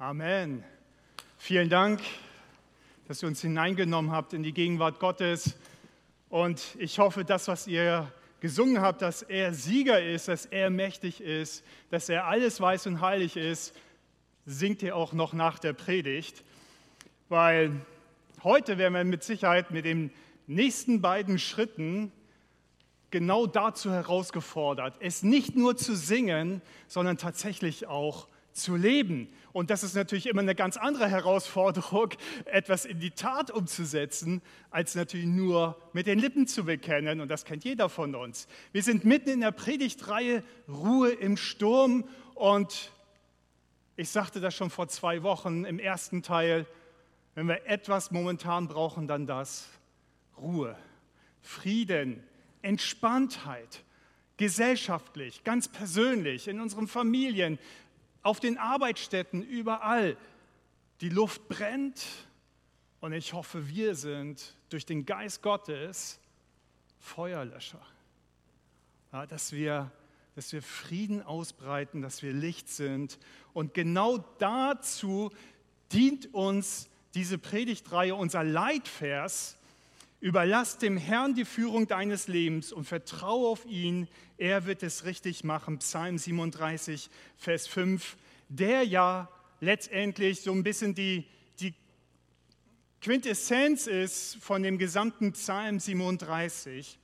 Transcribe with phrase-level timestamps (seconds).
[0.00, 0.64] Amen.
[1.36, 2.00] Vielen Dank,
[3.06, 5.56] dass ihr uns hineingenommen habt in die Gegenwart Gottes.
[6.30, 8.10] Und ich hoffe, das, was ihr
[8.40, 13.02] gesungen habt, dass er Sieger ist, dass er mächtig ist, dass er alles weiß und
[13.02, 13.76] heilig ist,
[14.46, 16.44] singt ihr auch noch nach der Predigt.
[17.28, 17.70] Weil
[18.42, 20.10] heute werden wir mit Sicherheit mit den
[20.46, 22.10] nächsten beiden Schritten
[23.10, 29.28] genau dazu herausgefordert, es nicht nur zu singen, sondern tatsächlich auch zu leben.
[29.52, 32.10] Und das ist natürlich immer eine ganz andere Herausforderung,
[32.44, 37.20] etwas in die Tat umzusetzen, als natürlich nur mit den Lippen zu bekennen.
[37.20, 38.46] Und das kennt jeder von uns.
[38.72, 42.04] Wir sind mitten in der Predigtreihe Ruhe im Sturm.
[42.34, 42.92] Und
[43.96, 46.66] ich sagte das schon vor zwei Wochen im ersten Teil,
[47.34, 49.68] wenn wir etwas momentan brauchen, dann das.
[50.36, 50.76] Ruhe,
[51.42, 52.22] Frieden,
[52.62, 53.84] Entspanntheit,
[54.36, 57.58] gesellschaftlich, ganz persönlich, in unseren Familien,
[58.22, 60.16] auf den Arbeitsstätten, überall.
[61.00, 62.04] Die Luft brennt
[63.00, 66.20] und ich hoffe, wir sind durch den Geist Gottes
[66.98, 67.80] Feuerlöscher.
[69.12, 69.90] Ja, dass, wir,
[70.34, 73.18] dass wir Frieden ausbreiten, dass wir Licht sind.
[73.52, 75.30] Und genau dazu
[75.92, 79.56] dient uns diese Predigtreihe, unser Leitvers,
[80.20, 84.06] Überlass dem Herrn die Führung deines Lebens und vertraue auf ihn.
[84.36, 85.78] Er wird es richtig machen.
[85.78, 88.18] Psalm 37, Vers 5.
[88.50, 91.26] Der ja letztendlich so ein bisschen die,
[91.58, 91.74] die
[93.00, 96.98] Quintessenz ist von dem gesamten Psalm 37.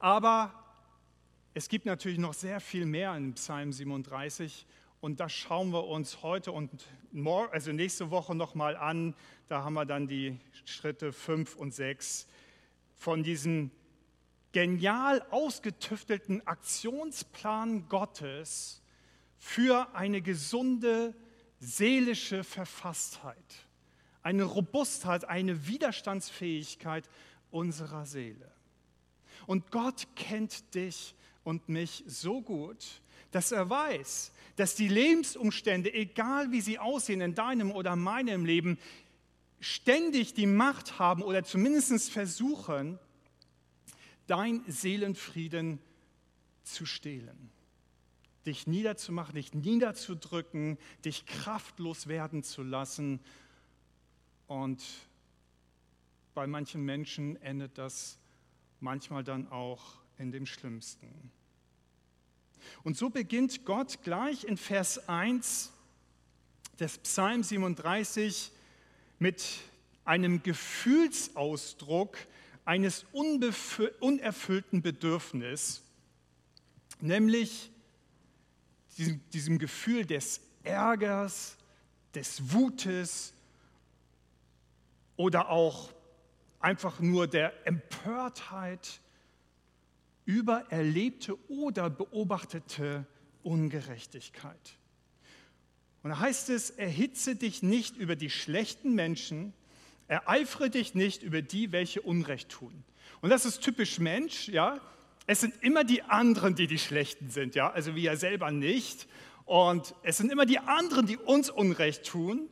[0.00, 0.52] Aber
[1.54, 4.66] es gibt natürlich noch sehr viel mehr in Psalm 37
[5.00, 6.70] und das schauen wir uns heute und
[7.12, 9.14] morgen, also nächste Woche nochmal an.
[9.48, 12.26] Da haben wir dann die Schritte 5 und 6
[12.94, 13.70] von diesem
[14.52, 18.82] genial ausgetüftelten Aktionsplan Gottes
[19.38, 21.14] für eine gesunde
[21.60, 23.66] seelische Verfasstheit,
[24.22, 27.08] eine Robustheit, eine Widerstandsfähigkeit
[27.50, 28.50] unserer Seele.
[29.46, 31.14] Und Gott kennt dich
[31.44, 33.02] und mich so gut,
[33.36, 38.78] dass er weiß, dass die Lebensumstände, egal wie sie aussehen in deinem oder meinem Leben,
[39.60, 42.98] ständig die Macht haben oder zumindest versuchen,
[44.26, 45.80] dein Seelenfrieden
[46.62, 47.50] zu stehlen.
[48.46, 53.20] Dich niederzumachen, dich niederzudrücken, dich kraftlos werden zu lassen.
[54.46, 54.82] Und
[56.32, 58.18] bei manchen Menschen endet das
[58.80, 61.35] manchmal dann auch in dem Schlimmsten.
[62.82, 65.72] Und so beginnt Gott gleich in Vers 1
[66.78, 68.52] des Psalm 37
[69.18, 69.44] mit
[70.04, 72.16] einem Gefühlsausdruck
[72.64, 75.82] eines unerfüllten Bedürfnisses,
[77.00, 77.70] nämlich
[78.96, 81.56] diesem, diesem Gefühl des Ärgers,
[82.14, 83.34] des Wutes
[85.16, 85.92] oder auch
[86.60, 89.00] einfach nur der Empörtheit
[90.26, 93.06] über erlebte oder beobachtete
[93.42, 94.76] Ungerechtigkeit.
[96.02, 99.54] Und da heißt es, erhitze dich nicht über die schlechten Menschen,
[100.08, 102.84] ereifere dich nicht über die, welche Unrecht tun.
[103.22, 104.80] Und das ist typisch Mensch, ja.
[105.26, 107.70] Es sind immer die anderen, die die Schlechten sind, ja.
[107.70, 109.08] Also wir selber nicht.
[109.44, 112.48] Und es sind immer die anderen, die uns Unrecht tun.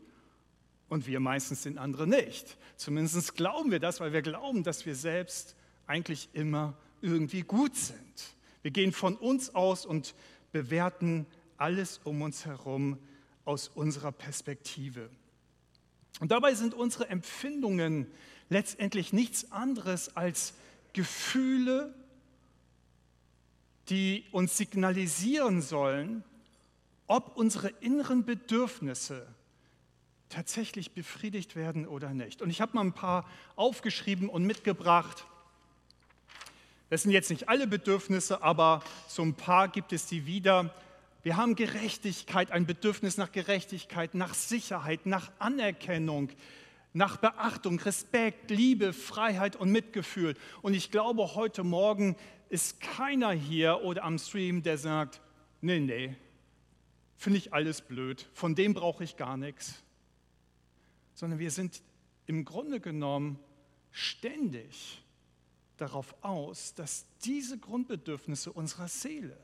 [0.89, 2.57] Und wir meistens den anderen nicht.
[2.77, 8.35] Zumindest glauben wir das, weil wir glauben, dass wir selbst eigentlich immer irgendwie gut sind.
[8.63, 10.15] Wir gehen von uns aus und
[10.53, 11.27] bewerten
[11.59, 12.99] alles um uns herum
[13.45, 15.11] aus unserer Perspektive.
[16.21, 18.07] Und dabei sind unsere Empfindungen
[18.49, 20.55] letztendlich nichts anderes als
[20.95, 21.95] Gefühle,
[23.91, 26.25] die uns signalisieren sollen,
[27.07, 29.27] ob unsere inneren Bedürfnisse
[30.31, 32.41] tatsächlich befriedigt werden oder nicht.
[32.41, 35.27] Und ich habe mal ein paar aufgeschrieben und mitgebracht.
[36.95, 40.73] Das sind jetzt nicht alle Bedürfnisse, aber so ein paar gibt es die wieder.
[41.25, 46.29] Wir haben Gerechtigkeit, ein Bedürfnis nach Gerechtigkeit, nach Sicherheit, nach Anerkennung,
[46.93, 50.37] nach Beachtung, Respekt, Liebe, Freiheit und Mitgefühl.
[50.63, 52.15] Und ich glaube, heute Morgen
[52.49, 55.21] ist keiner hier oder am Stream, der sagt,
[55.63, 56.15] nee, nee,
[57.17, 59.83] finde ich alles blöd, von dem brauche ich gar nichts.
[61.15, 61.83] Sondern wir sind
[62.27, 63.41] im Grunde genommen
[63.91, 65.01] ständig
[65.77, 69.37] darauf aus, dass diese Grundbedürfnisse unserer Seele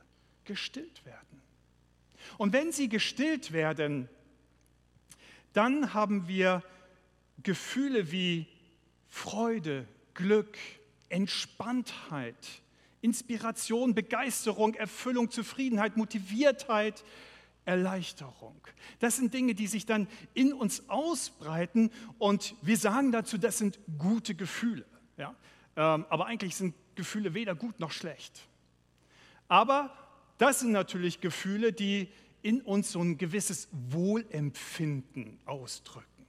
[0.44, 1.42] gestillt werden.
[2.38, 4.08] Und wenn sie gestillt werden,
[5.52, 6.62] dann haben wir
[7.42, 8.46] Gefühle wie
[9.08, 10.56] Freude, Glück,
[11.08, 12.36] Entspanntheit,
[13.00, 17.02] Inspiration, Begeisterung, Erfüllung, Zufriedenheit, Motiviertheit,
[17.64, 18.60] Erleichterung.
[18.98, 23.78] Das sind Dinge, die sich dann in uns ausbreiten und wir sagen dazu, das sind
[23.98, 24.84] gute Gefühle.
[25.16, 25.34] Ja?
[25.80, 28.46] Ähm, aber eigentlich sind Gefühle weder gut noch schlecht.
[29.48, 29.96] Aber
[30.36, 32.08] das sind natürlich Gefühle, die
[32.42, 36.26] in uns so ein gewisses Wohlempfinden ausdrücken.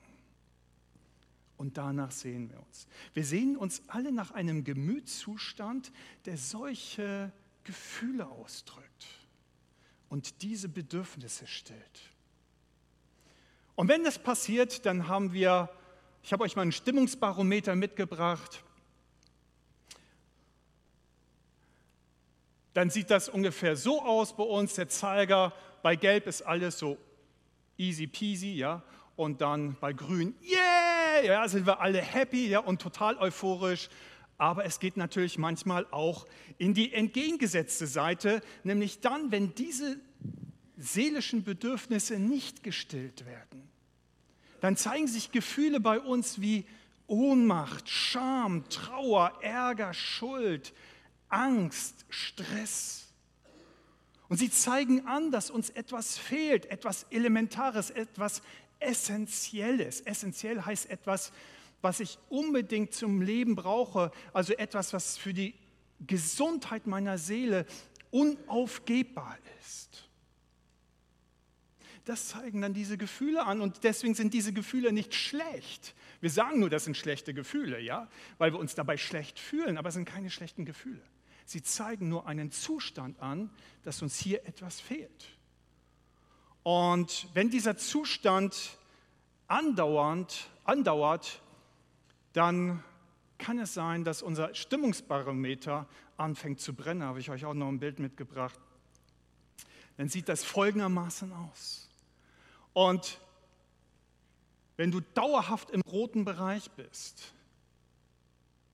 [1.57, 2.87] Und danach sehen wir uns.
[3.13, 5.91] Wir sehen uns alle nach einem Gemütszustand,
[6.23, 7.33] der solche
[7.65, 9.05] Gefühle ausdrückt
[10.07, 11.99] und diese Bedürfnisse stillt.
[13.75, 15.69] Und wenn das passiert, dann haben wir,
[16.23, 18.63] ich habe euch mal einen Stimmungsbarometer mitgebracht.
[22.73, 25.53] Dann sieht das ungefähr so aus bei uns, der Zeiger.
[25.81, 26.97] Bei Gelb ist alles so
[27.77, 28.83] easy peasy, ja.
[29.15, 33.89] Und dann bei Grün, yeah, ja, sind wir alle happy, ja, und total euphorisch
[34.41, 36.25] aber es geht natürlich manchmal auch
[36.57, 39.99] in die entgegengesetzte Seite, nämlich dann, wenn diese
[40.77, 43.69] seelischen Bedürfnisse nicht gestillt werden.
[44.59, 46.65] Dann zeigen sich Gefühle bei uns wie
[47.05, 50.73] Ohnmacht, Scham, Trauer, Ärger, Schuld,
[51.31, 53.07] Angst, Stress.
[54.29, 58.41] Und sie zeigen an, dass uns etwas fehlt, etwas Elementares, etwas
[58.79, 60.01] Essentielles.
[60.01, 61.31] Essentiell heißt etwas,
[61.81, 65.53] was ich unbedingt zum Leben brauche, also etwas, was für die
[66.07, 67.65] Gesundheit meiner Seele
[68.11, 70.07] unaufgebbar ist.
[72.05, 75.93] Das zeigen dann diese Gefühle an und deswegen sind diese Gefühle nicht schlecht.
[76.19, 79.89] Wir sagen nur, das sind schlechte Gefühle, ja, weil wir uns dabei schlecht fühlen, aber
[79.89, 81.01] es sind keine schlechten Gefühle.
[81.51, 83.49] Sie zeigen nur einen Zustand an,
[83.83, 85.27] dass uns hier etwas fehlt.
[86.63, 88.77] Und wenn dieser Zustand
[89.47, 91.41] andauernd, andauert,
[92.31, 92.81] dann
[93.37, 97.03] kann es sein, dass unser Stimmungsbarometer anfängt zu brennen.
[97.03, 98.57] Habe ich euch auch noch ein Bild mitgebracht.
[99.97, 101.89] Dann sieht das folgendermaßen aus.
[102.71, 103.19] Und
[104.77, 107.33] wenn du dauerhaft im roten Bereich bist,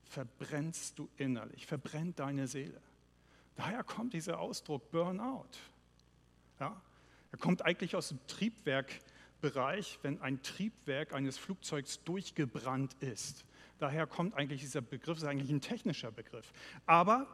[0.08, 2.80] verbrennst du innerlich, verbrennt deine Seele.
[3.56, 5.48] Daher kommt dieser Ausdruck Burnout.
[6.60, 6.80] Ja?
[7.30, 13.44] Er kommt eigentlich aus dem Triebwerkbereich, wenn ein Triebwerk eines Flugzeugs durchgebrannt ist.
[13.78, 16.52] Daher kommt eigentlich dieser Begriff, ist eigentlich ein technischer Begriff.
[16.86, 17.26] Aber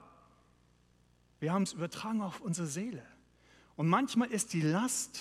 [1.40, 3.04] wir haben es übertragen auf unsere Seele.
[3.76, 5.20] Und manchmal ist die Last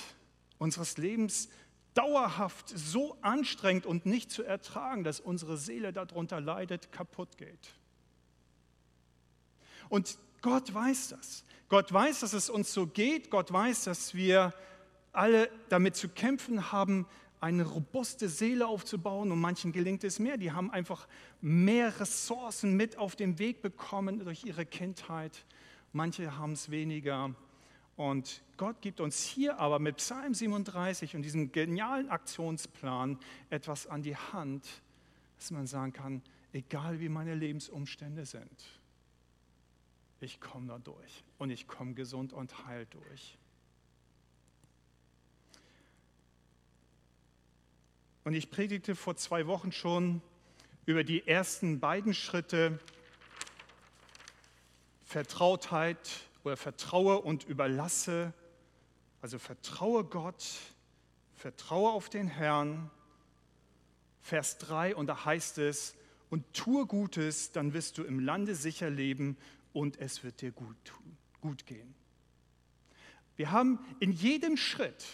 [0.57, 1.49] unseres Lebens
[1.93, 7.69] dauerhaft so anstrengend und nicht zu ertragen, dass unsere Seele darunter leidet, kaputt geht.
[9.89, 11.43] Und Gott weiß das.
[11.69, 13.29] Gott weiß, dass es uns so geht.
[13.29, 14.53] Gott weiß, dass wir
[15.11, 17.07] alle damit zu kämpfen haben,
[17.39, 20.37] eine robuste Seele aufzubauen und manchen gelingt es mehr.
[20.37, 21.07] Die haben einfach
[21.41, 25.45] mehr Ressourcen mit auf den Weg bekommen durch ihre Kindheit.
[25.91, 27.35] Manche haben es weniger.
[27.95, 33.19] Und Gott gibt uns hier aber mit Psalm 37 und diesem genialen Aktionsplan
[33.49, 34.67] etwas an die Hand,
[35.37, 36.21] dass man sagen kann,
[36.53, 38.63] egal wie meine Lebensumstände sind,
[40.21, 43.37] ich komme da durch und ich komme gesund und heil durch.
[48.23, 50.21] Und ich predigte vor zwei Wochen schon
[50.85, 52.79] über die ersten beiden Schritte
[55.03, 55.99] Vertrautheit
[56.43, 58.33] oder Vertraue und Überlasse.
[59.21, 60.45] Also vertraue Gott,
[61.35, 62.89] vertraue auf den Herrn.
[64.23, 65.95] Vers 3 und da heißt es,
[66.29, 69.37] und tue Gutes, dann wirst du im Lande sicher leben
[69.73, 70.93] und es wird dir gut,
[71.41, 71.93] gut gehen.
[73.35, 75.05] Wir haben in jedem Schritt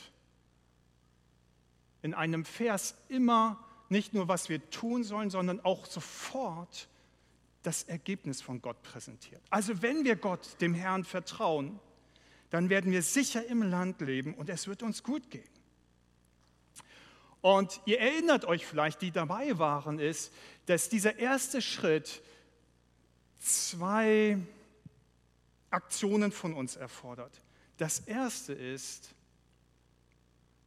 [2.04, 6.88] in einem Vers immer nicht nur, was wir tun sollen, sondern auch sofort
[7.64, 9.42] das Ergebnis von Gott präsentiert.
[9.50, 11.80] Also wenn wir Gott, dem Herrn, vertrauen,
[12.50, 15.50] dann werden wir sicher im Land leben und es wird uns gut gehen.
[17.42, 20.34] Und ihr erinnert euch vielleicht, die dabei waren, ist,
[20.66, 22.22] dass dieser erste Schritt
[23.40, 24.38] zwei
[25.70, 27.42] Aktionen von uns erfordert.
[27.78, 29.14] Das erste ist,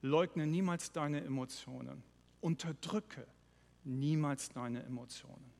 [0.00, 2.02] Leugne niemals deine Emotionen.
[2.40, 3.26] Unterdrücke
[3.84, 5.51] niemals deine Emotionen.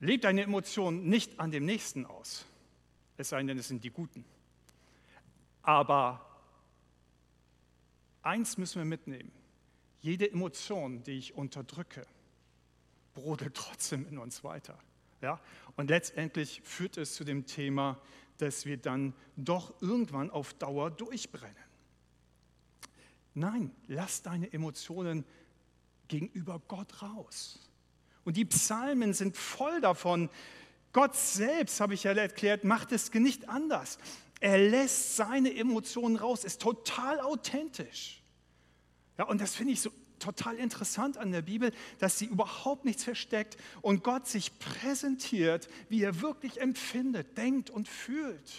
[0.00, 2.46] Leb deine Emotionen nicht an dem Nächsten aus,
[3.16, 4.24] es sei denn, es sind die Guten.
[5.62, 6.24] Aber
[8.22, 9.32] eins müssen wir mitnehmen.
[10.00, 12.06] Jede Emotion, die ich unterdrücke,
[13.14, 14.78] brodelt trotzdem in uns weiter.
[15.22, 15.40] Ja?
[15.76, 18.00] Und letztendlich führt es zu dem Thema,
[18.38, 21.56] dass wir dann doch irgendwann auf Dauer durchbrennen.
[23.34, 25.24] Nein, lass deine Emotionen
[26.08, 27.58] gegenüber Gott raus.
[28.26, 30.28] Und die Psalmen sind voll davon.
[30.92, 33.98] Gott selbst, habe ich ja erklärt, macht es nicht anders.
[34.40, 38.20] Er lässt seine Emotionen raus, ist total authentisch.
[39.16, 43.04] Ja, und das finde ich so total interessant an der Bibel, dass sie überhaupt nichts
[43.04, 48.52] versteckt und Gott sich präsentiert, wie er wirklich empfindet, denkt und fühlt,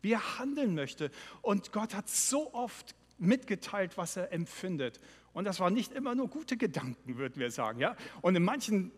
[0.00, 1.10] wie er handeln möchte.
[1.40, 5.00] Und Gott hat so oft mitgeteilt, was er empfindet.
[5.32, 7.78] Und das waren nicht immer nur gute Gedanken, würden wir sagen.
[7.78, 7.96] Ja?
[8.20, 8.92] Und in manchen,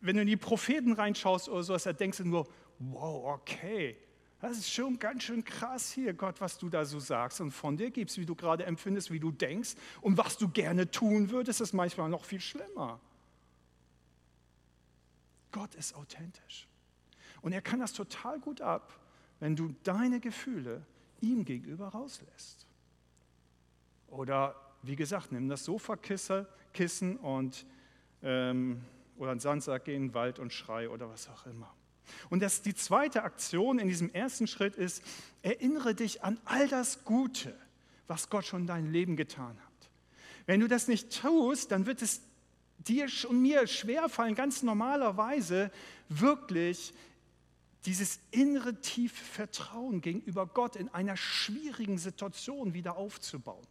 [0.00, 3.96] wenn du in die Propheten reinschaust oder sowas, da denkst du nur, wow, okay,
[4.40, 7.78] das ist schon ganz schön krass hier, Gott, was du da so sagst und von
[7.78, 11.62] dir gibst, wie du gerade empfindest, wie du denkst und was du gerne tun würdest,
[11.62, 13.00] ist manchmal noch viel schlimmer.
[15.50, 16.66] Gott ist authentisch.
[17.40, 19.00] Und er kann das total gut ab,
[19.40, 20.84] wenn du deine Gefühle
[21.20, 22.66] ihm gegenüber rauslässt.
[24.08, 27.66] Oder wie gesagt, nimm das Sofakissen und
[28.22, 28.82] ähm,
[29.16, 31.72] oder einen Sandsack, geh in den Wald und schrei oder was auch immer.
[32.30, 35.02] Und das, die zweite Aktion in diesem ersten Schritt ist,
[35.42, 37.54] erinnere dich an all das Gute,
[38.06, 39.90] was Gott schon in deinem Leben getan hat.
[40.46, 42.20] Wenn du das nicht tust, dann wird es
[42.78, 45.70] dir und mir schwerfallen, ganz normalerweise
[46.08, 46.92] wirklich
[47.86, 53.66] dieses innere tiefe Vertrauen gegenüber Gott in einer schwierigen Situation wieder aufzubauen.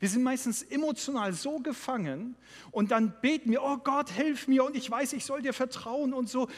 [0.00, 2.36] Wir sind meistens emotional so gefangen
[2.70, 6.12] und dann beten wir, oh Gott, hilf mir und ich weiß, ich soll dir vertrauen
[6.12, 6.48] und so.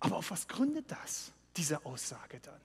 [0.00, 2.60] Aber auf was gründet das, diese Aussage dann?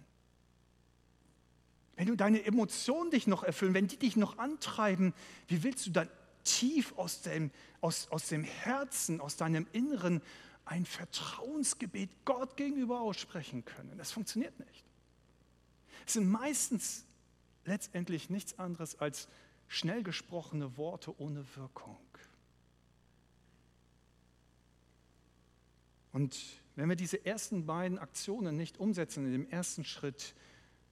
[1.95, 5.13] Wenn du deine Emotionen dich noch erfüllen, wenn die dich noch antreiben,
[5.47, 6.09] wie willst du dann
[6.43, 10.21] tief aus dem, aus, aus dem Herzen, aus deinem Inneren
[10.65, 13.97] ein Vertrauensgebet Gott gegenüber aussprechen können?
[13.97, 14.90] Das funktioniert nicht.
[16.05, 17.05] Es sind meistens
[17.65, 19.27] letztendlich nichts anderes als
[19.67, 21.97] schnell gesprochene Worte ohne Wirkung.
[26.11, 26.37] Und
[26.75, 30.35] wenn wir diese ersten beiden Aktionen nicht umsetzen, in dem ersten Schritt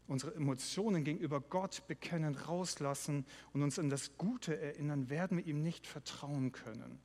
[0.08, 5.62] unsere Emotionen gegenüber Gott bekennen, rauslassen und uns an das Gute erinnern, werden wir ihm
[5.62, 7.00] nicht vertrauen können.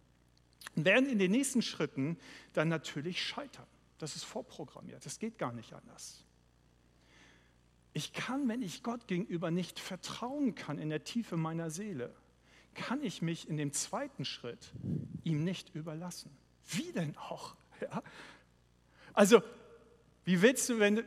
[0.75, 2.19] Und werden in den nächsten Schritten
[2.55, 3.67] dann natürlich scheitern.
[3.99, 5.05] Das ist vorprogrammiert.
[5.05, 6.25] Das geht gar nicht anders.
[7.95, 12.13] Ich kann, wenn ich Gott gegenüber nicht vertrauen kann in der Tiefe meiner Seele,
[12.75, 14.73] kann ich mich in dem zweiten Schritt
[15.23, 16.37] ihm nicht überlassen.
[16.67, 17.57] Wie denn auch?
[17.81, 18.03] Ja?
[19.15, 19.43] Also,
[20.25, 21.03] wie willst du, wenn,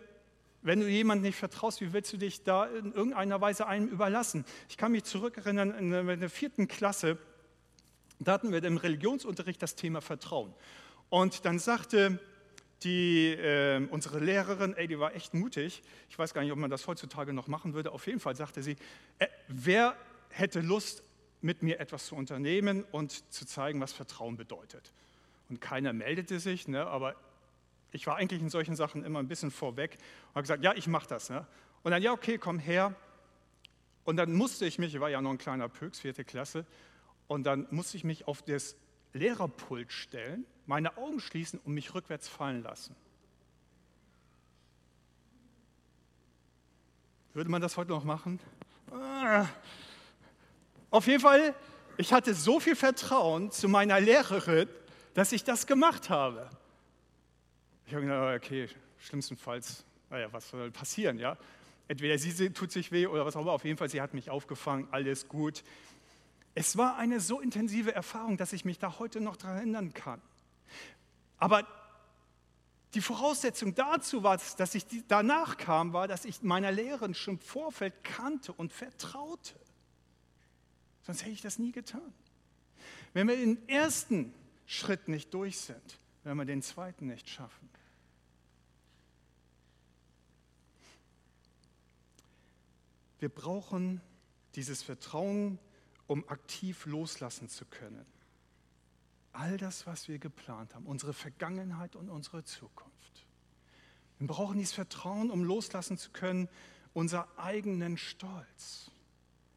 [0.61, 4.43] wenn du jemandem nicht vertraust, wie willst du dich da in irgendeiner Weise einem überlassen?
[4.67, 7.17] Ich kann mich zurückerinnern, in der vierten Klasse,
[8.19, 10.53] da hatten wir im Religionsunterricht das Thema Vertrauen.
[11.09, 12.19] Und dann sagte
[12.83, 16.69] die, äh, unsere Lehrerin, ey, die war echt mutig, ich weiß gar nicht, ob man
[16.69, 18.75] das heutzutage noch machen würde, auf jeden Fall sagte sie,
[19.19, 19.95] äh, wer
[20.29, 21.03] hätte Lust,
[21.41, 24.91] mit mir etwas zu unternehmen und zu zeigen, was Vertrauen bedeutet?
[25.49, 27.15] Und keiner meldete sich, ne, aber
[27.91, 29.97] ich war eigentlich in solchen Sachen immer ein bisschen vorweg
[30.29, 31.29] und habe gesagt, ja, ich mache das.
[31.29, 31.45] Ne?
[31.83, 32.95] Und dann, ja, okay, komm her.
[34.03, 36.65] Und dann musste ich mich, ich war ja noch ein kleiner Pöks, vierte Klasse,
[37.27, 38.75] und dann musste ich mich auf das
[39.13, 42.95] Lehrerpult stellen, meine Augen schließen und mich rückwärts fallen lassen.
[47.33, 48.39] Würde man das heute noch machen?
[48.91, 49.47] Ah.
[50.91, 51.53] Auf jeden Fall,
[51.97, 54.67] ich hatte so viel Vertrauen zu meiner Lehrerin,
[55.13, 56.49] dass ich das gemacht habe.
[57.85, 58.69] Ich habe gedacht, okay,
[58.99, 61.37] schlimmstenfalls, naja, was soll passieren, ja?
[61.87, 64.29] Entweder sie tut sich weh oder was auch immer, auf jeden Fall, sie hat mich
[64.29, 65.63] aufgefangen, alles gut.
[66.53, 70.21] Es war eine so intensive Erfahrung, dass ich mich da heute noch daran erinnern kann.
[71.37, 71.67] Aber
[72.93, 77.39] die Voraussetzung dazu war, dass ich danach kam, war, dass ich meiner Lehrerin schon im
[77.39, 79.59] Vorfeld kannte und vertraute.
[81.03, 82.13] Sonst hätte ich das nie getan.
[83.13, 84.33] Wenn wir den ersten
[84.65, 87.69] Schritt nicht durch sind, werden wir den zweiten nicht schaffen.
[93.19, 94.01] Wir brauchen
[94.55, 95.59] dieses Vertrauen,
[96.07, 98.05] um aktiv loslassen zu können.
[99.37, 103.27] All das, was wir geplant haben, unsere Vergangenheit und unsere Zukunft.
[104.17, 106.49] Wir brauchen dieses Vertrauen, um loslassen zu können,
[106.93, 108.89] unser eigenen Stolz.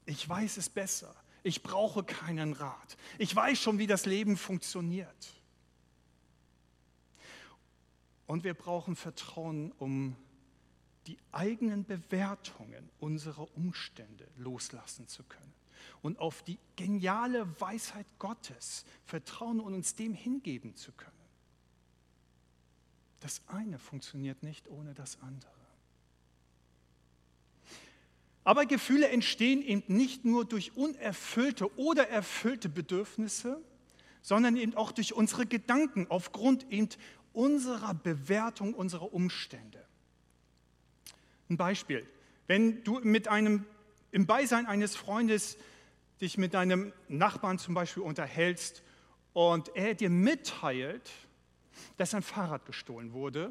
[0.05, 1.15] Ich weiß es besser.
[1.43, 2.99] Ich brauche keinen Rat.
[3.17, 5.33] Ich weiß schon, wie das Leben funktioniert.
[8.27, 10.15] Und wir brauchen Vertrauen, um
[11.07, 15.60] die eigenen Bewertungen unserer Umstände loslassen zu können
[16.03, 21.13] und auf die geniale Weisheit Gottes vertrauen und uns dem hingeben zu können.
[23.21, 25.51] Das eine funktioniert nicht ohne das andere.
[28.45, 33.63] Aber Gefühle entstehen eben nicht nur durch unerfüllte oder erfüllte Bedürfnisse,
[34.23, 36.89] sondern eben auch durch unsere Gedanken aufgrund eben
[37.33, 39.85] unserer Bewertung unserer Umstände.
[41.49, 42.07] Ein Beispiel.
[42.47, 43.65] Wenn du mit einem,
[44.11, 45.57] im Beisein eines Freundes
[46.21, 48.83] dich mit deinem Nachbarn zum Beispiel unterhältst
[49.33, 51.11] und er dir mitteilt,
[51.97, 53.51] dass sein Fahrrad gestohlen wurde,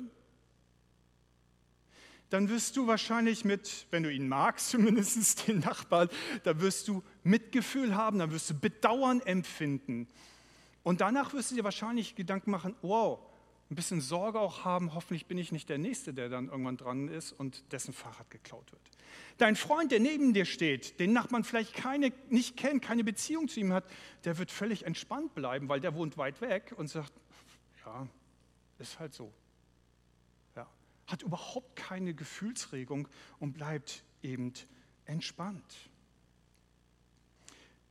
[2.29, 6.09] dann wirst du wahrscheinlich mit, wenn du ihn magst, zumindest den Nachbarn,
[6.43, 10.07] da wirst du Mitgefühl haben, dann wirst du Bedauern empfinden.
[10.83, 13.19] Und danach wirst du dir wahrscheinlich Gedanken machen, wow,
[13.69, 17.07] ein bisschen Sorge auch haben, hoffentlich bin ich nicht der Nächste, der dann irgendwann dran
[17.07, 18.81] ist und dessen Fahrrad geklaut wird.
[19.37, 23.59] Dein Freund, der neben dir steht, den Nachbarn vielleicht keine, nicht kennt, keine Beziehung zu
[23.59, 23.85] ihm hat,
[24.23, 27.13] der wird völlig entspannt bleiben, weil der wohnt weit weg und sagt,
[27.85, 28.07] ja,
[28.79, 29.31] ist halt so.
[30.55, 30.67] Ja,
[31.05, 33.07] hat überhaupt keine Gefühlsregung
[33.39, 34.51] und bleibt eben
[35.05, 35.89] entspannt.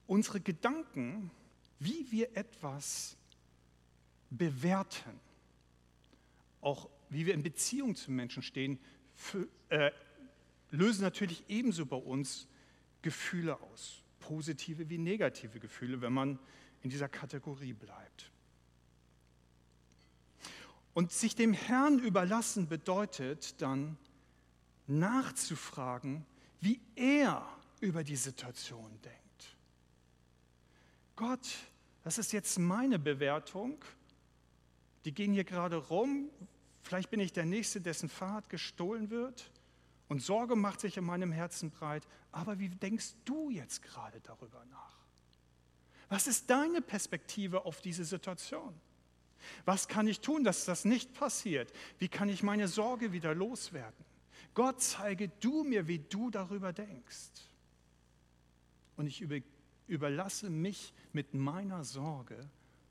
[0.08, 1.30] Unsere Gedanken,
[1.78, 3.16] wie wir etwas
[4.30, 5.20] bewerten,
[6.60, 8.78] auch wie wir in Beziehung zu Menschen stehen,
[9.14, 9.90] für, äh,
[10.70, 12.46] lösen natürlich ebenso bei uns
[13.02, 16.38] Gefühle aus, positive wie negative Gefühle, wenn man
[16.82, 18.30] in dieser Kategorie bleibt.
[20.94, 23.96] Und sich dem Herrn überlassen bedeutet dann
[24.86, 26.26] nachzufragen,
[26.60, 27.48] wie er
[27.80, 29.56] über die Situation denkt.
[31.14, 31.48] Gott,
[32.02, 33.84] das ist jetzt meine Bewertung.
[35.08, 36.28] Die gehen hier gerade rum.
[36.82, 39.50] Vielleicht bin ich der Nächste, dessen Fahrrad gestohlen wird.
[40.06, 42.06] Und Sorge macht sich in meinem Herzen breit.
[42.30, 44.98] Aber wie denkst du jetzt gerade darüber nach?
[46.10, 48.78] Was ist deine Perspektive auf diese Situation?
[49.64, 51.72] Was kann ich tun, dass das nicht passiert?
[51.98, 54.04] Wie kann ich meine Sorge wieder loswerden?
[54.52, 57.30] Gott, zeige du mir, wie du darüber denkst.
[58.98, 59.24] Und ich
[59.86, 62.46] überlasse mich mit meiner Sorge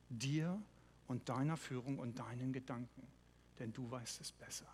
[0.09, 0.59] dir
[1.07, 3.07] und deiner Führung und deinen Gedanken,
[3.59, 4.67] denn du weißt es besser.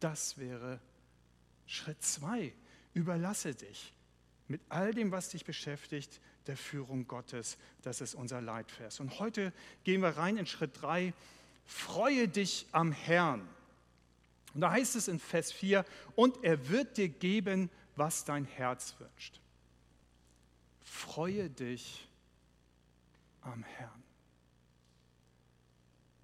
[0.00, 0.80] Das wäre
[1.66, 2.54] Schritt zwei.
[2.94, 3.92] Überlasse dich
[4.46, 7.58] mit all dem, was dich beschäftigt, der Führung Gottes.
[7.82, 9.00] Das ist unser Leitvers.
[9.00, 9.52] Und heute
[9.84, 11.12] gehen wir rein in Schritt drei.
[11.66, 13.46] Freue dich am Herrn.
[14.54, 15.84] Und da heißt es in Vers 4,
[16.16, 19.40] und er wird dir geben, was dein Herz wünscht.
[20.80, 22.08] Freue dich
[23.42, 24.07] am Herrn.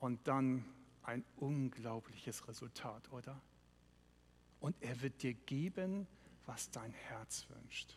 [0.04, 0.64] Und dann
[1.02, 3.40] ein unglaubliches Resultat, oder?
[4.64, 6.06] und er wird dir geben,
[6.46, 7.94] was dein Herz wünscht.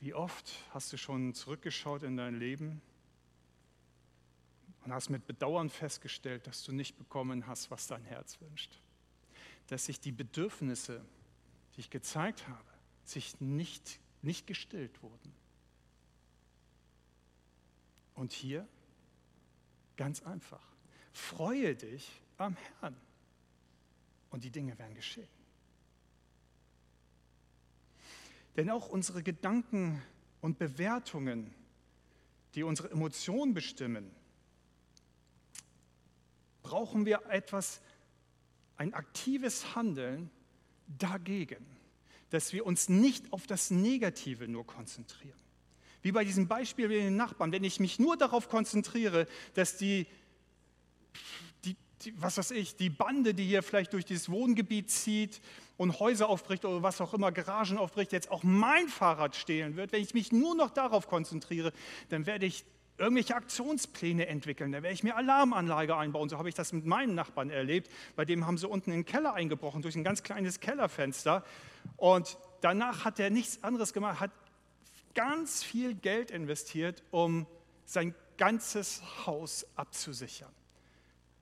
[0.00, 2.82] Wie oft hast du schon zurückgeschaut in dein Leben
[4.84, 8.80] und hast mit Bedauern festgestellt, dass du nicht bekommen hast, was dein Herz wünscht?
[9.68, 11.04] Dass sich die Bedürfnisse,
[11.76, 12.72] die ich gezeigt habe,
[13.04, 15.37] sich nicht, nicht gestillt wurden.
[18.18, 18.66] Und hier
[19.96, 20.66] ganz einfach.
[21.12, 22.96] Freue dich am Herrn
[24.30, 25.28] und die Dinge werden geschehen.
[28.56, 30.02] Denn auch unsere Gedanken
[30.40, 31.54] und Bewertungen,
[32.56, 34.10] die unsere Emotionen bestimmen,
[36.64, 37.80] brauchen wir etwas,
[38.76, 40.28] ein aktives Handeln
[40.88, 41.64] dagegen,
[42.30, 45.47] dass wir uns nicht auf das Negative nur konzentrieren.
[46.02, 50.06] Wie bei diesem Beispiel mit den Nachbarn, wenn ich mich nur darauf konzentriere, dass die
[51.64, 55.40] die, die, was weiß ich, die Bande, die hier vielleicht durch dieses Wohngebiet zieht
[55.76, 59.92] und Häuser aufbricht oder was auch immer, Garagen aufbricht, jetzt auch mein Fahrrad stehlen wird,
[59.92, 61.72] wenn ich mich nur noch darauf konzentriere,
[62.08, 62.64] dann werde ich
[62.98, 64.72] irgendwelche Aktionspläne entwickeln.
[64.72, 66.28] Da werde ich mir Alarmanlage einbauen.
[66.28, 67.90] So habe ich das mit meinen Nachbarn erlebt.
[68.16, 71.44] Bei dem haben sie unten in den Keller eingebrochen, durch ein ganz kleines Kellerfenster.
[71.96, 74.32] Und danach hat er nichts anderes gemacht, hat
[75.18, 77.46] ganz viel Geld investiert, um
[77.84, 80.52] sein ganzes Haus abzusichern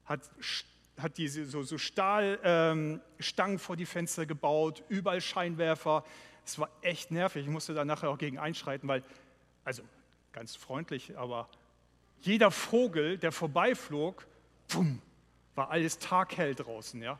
[0.06, 0.30] hat,
[0.98, 3.00] hat diese so, so Stahlstangen
[3.38, 6.04] ähm, vor die Fenster gebaut, überall Scheinwerfer.
[6.44, 7.44] Es war echt nervig.
[7.44, 9.02] Ich musste da nachher auch gegen einschreiten, weil,
[9.64, 9.82] also
[10.32, 11.48] ganz freundlich, aber
[12.20, 14.26] jeder Vogel, der vorbeiflog,
[14.68, 15.02] pum,
[15.54, 17.02] war alles taghell draußen.
[17.02, 17.18] Ja?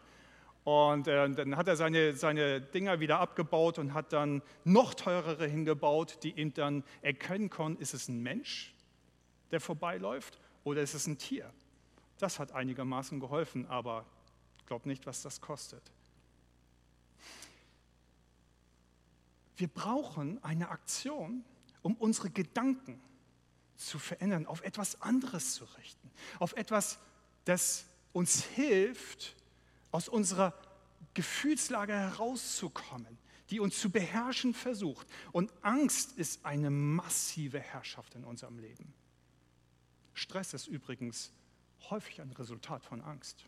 [0.67, 5.47] Und äh, dann hat er seine, seine Dinger wieder abgebaut und hat dann noch teurere
[5.47, 8.75] hingebaut, die ihn dann erkennen konnten, ist es ein Mensch,
[9.53, 11.53] der vorbeiläuft oder ist es ein Tier.
[12.19, 14.07] Das hat einigermaßen geholfen, aber
[14.59, 15.85] ich glaube nicht, was das kostet.
[19.57, 21.45] Wir brauchen eine Aktion,
[21.83, 23.01] um unsere Gedanken
[23.77, 26.99] zu verändern, auf etwas anderes zu richten, auf etwas,
[27.45, 29.37] das uns hilft,
[29.97, 30.53] aus unserer
[31.15, 33.17] Gefühlslage herauszukommen,
[33.49, 35.07] die uns zu beherrschen versucht.
[35.33, 38.93] Und Angst ist eine massive Herrschaft in unserem Leben.
[40.13, 41.33] Stress ist übrigens
[41.89, 43.47] häufig ein Resultat von Angst.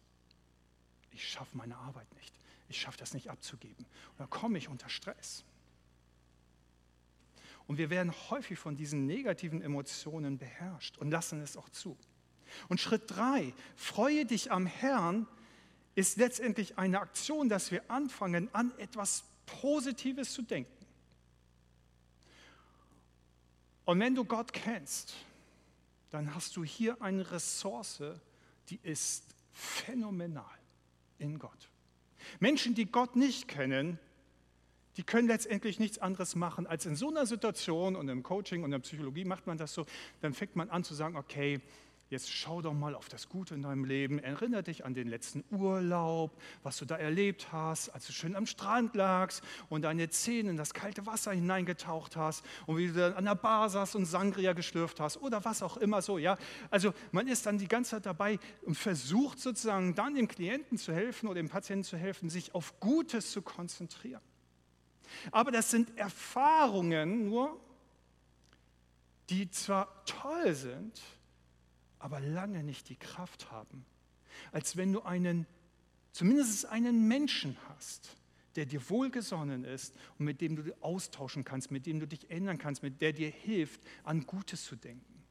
[1.10, 2.34] Ich schaffe meine Arbeit nicht.
[2.70, 3.84] Ich schaffe das nicht abzugeben.
[4.12, 5.44] Und dann komme ich unter Stress.
[7.66, 11.98] Und wir werden häufig von diesen negativen Emotionen beherrscht und lassen es auch zu.
[12.68, 15.26] Und Schritt drei, freue dich am Herrn,
[15.98, 20.86] ist letztendlich eine Aktion, dass wir anfangen, an etwas Positives zu denken.
[23.84, 25.14] Und wenn du Gott kennst,
[26.10, 28.00] dann hast du hier eine Ressource,
[28.68, 30.44] die ist phänomenal
[31.18, 31.68] in Gott.
[32.38, 33.98] Menschen, die Gott nicht kennen,
[34.98, 38.66] die können letztendlich nichts anderes machen, als in so einer Situation und im Coaching und
[38.66, 39.84] in der Psychologie macht man das so,
[40.20, 41.60] dann fängt man an zu sagen, okay,
[42.10, 44.18] Jetzt schau doch mal auf das Gute in deinem Leben.
[44.18, 48.46] Erinnere dich an den letzten Urlaub, was du da erlebt hast, als du schön am
[48.46, 53.12] Strand lagst und deine Zähne in das kalte Wasser hineingetaucht hast und wie du dann
[53.12, 56.16] an der Bar saßt und Sangria geschlürft hast oder was auch immer so.
[56.16, 56.38] Ja,
[56.70, 60.94] also man ist dann die ganze Zeit dabei und versucht sozusagen dann dem Klienten zu
[60.94, 64.22] helfen oder dem Patienten zu helfen, sich auf Gutes zu konzentrieren.
[65.30, 67.60] Aber das sind Erfahrungen nur,
[69.28, 71.02] die zwar toll sind,
[71.98, 73.84] aber lange nicht die Kraft haben,
[74.52, 75.46] als wenn du einen,
[76.12, 78.16] zumindest einen Menschen hast,
[78.56, 82.30] der dir wohlgesonnen ist und mit dem du dich austauschen kannst, mit dem du dich
[82.30, 85.24] ändern kannst, mit der dir hilft, an Gutes zu denken.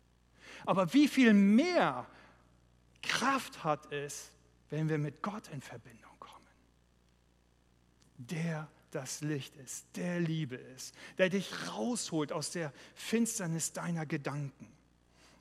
[0.65, 2.07] Aber wie viel mehr
[3.01, 4.31] Kraft hat es,
[4.69, 6.45] wenn wir mit Gott in Verbindung kommen?
[8.17, 14.76] Der das Licht ist, der Liebe ist, der dich rausholt aus der Finsternis deiner Gedanken.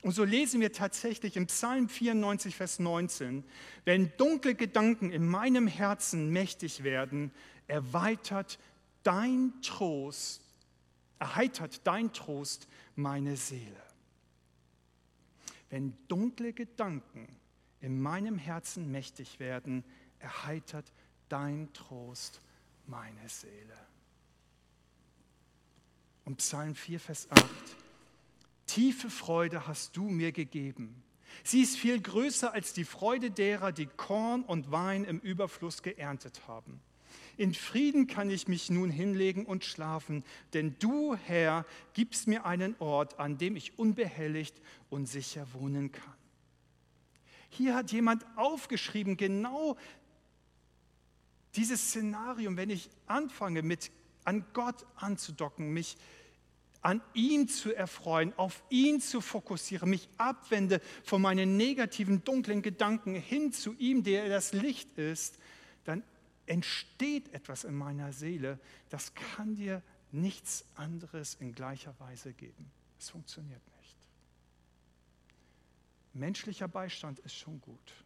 [0.06, 3.42] Und so lesen wir tatsächlich im Psalm 94, Vers 19,
[3.84, 7.32] wenn dunkle Gedanken in meinem Herzen mächtig werden,
[7.66, 8.60] erweitert
[9.02, 10.42] dein Trost,
[11.18, 13.82] erheitert dein Trost meine Seele.
[15.70, 17.26] Wenn dunkle Gedanken
[17.80, 19.82] in meinem Herzen mächtig werden,
[20.20, 20.92] erheitert
[21.28, 22.40] dein Trost
[22.86, 23.76] meine Seele.
[26.24, 27.85] Und Psalm 4, Vers 8.
[28.76, 31.02] Tiefe Freude hast du mir gegeben.
[31.42, 36.42] Sie ist viel größer als die Freude derer, die Korn und Wein im Überfluss geerntet
[36.46, 36.82] haben.
[37.38, 42.76] In Frieden kann ich mich nun hinlegen und schlafen, denn du, Herr, gibst mir einen
[42.78, 44.60] Ort, an dem ich unbehelligt
[44.90, 46.12] und sicher wohnen kann.
[47.48, 49.78] Hier hat jemand aufgeschrieben, genau
[51.54, 53.90] dieses Szenarium, wenn ich anfange, mit
[54.26, 55.96] an Gott anzudocken, mich
[56.86, 63.16] an ihm zu erfreuen, auf ihn zu fokussieren, mich abwende von meinen negativen, dunklen Gedanken
[63.16, 65.36] hin zu ihm, der das Licht ist,
[65.82, 66.04] dann
[66.46, 72.70] entsteht etwas in meiner Seele, das kann dir nichts anderes in gleicher Weise geben.
[73.00, 73.96] Es funktioniert nicht.
[76.12, 78.04] Menschlicher Beistand ist schon gut,